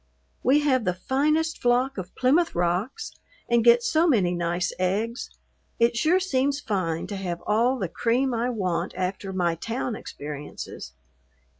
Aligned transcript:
We 0.41 0.61
have 0.61 0.83
the 0.83 0.95
finest 0.95 1.61
flock 1.61 1.99
of 1.99 2.15
Plymouth 2.15 2.55
Rocks 2.55 3.11
and 3.47 3.63
get 3.63 3.83
so 3.83 4.07
many 4.07 4.33
nice 4.33 4.73
eggs. 4.79 5.29
It 5.77 5.95
sure 5.95 6.19
seems 6.19 6.59
fine 6.59 7.05
to 7.05 7.15
have 7.17 7.39
all 7.45 7.77
the 7.77 7.87
cream 7.87 8.33
I 8.33 8.49
want 8.49 8.95
after 8.97 9.31
my 9.31 9.53
town 9.53 9.95
experiences. 9.95 10.93